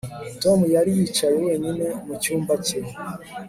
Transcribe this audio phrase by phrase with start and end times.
[0.41, 2.79] Tom yari yicaye wenyine mu cyumba cye